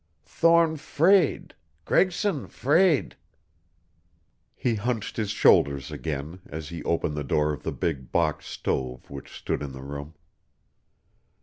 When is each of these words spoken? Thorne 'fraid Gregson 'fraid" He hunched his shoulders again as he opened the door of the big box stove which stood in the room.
Thorne 0.25 0.77
'fraid 0.77 1.53
Gregson 1.85 2.47
'fraid" 2.47 3.15
He 4.55 4.73
hunched 4.73 5.15
his 5.15 5.29
shoulders 5.29 5.91
again 5.91 6.41
as 6.47 6.69
he 6.69 6.83
opened 6.85 7.15
the 7.15 7.23
door 7.23 7.53
of 7.53 7.61
the 7.61 7.71
big 7.71 8.11
box 8.11 8.47
stove 8.47 9.11
which 9.11 9.31
stood 9.37 9.61
in 9.61 9.73
the 9.73 9.83
room. 9.83 10.15